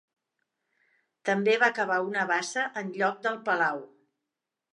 [1.29, 3.87] També va cavar una bassa en lloc del palau.